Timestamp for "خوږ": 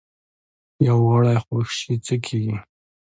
1.43-1.67